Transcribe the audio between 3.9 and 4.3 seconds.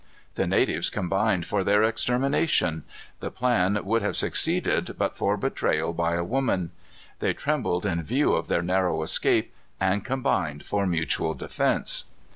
have